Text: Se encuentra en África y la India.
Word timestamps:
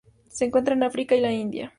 Se 0.29 0.45
encuentra 0.45 0.73
en 0.73 0.81
África 0.81 1.13
y 1.15 1.21
la 1.21 1.31
India. 1.31 1.69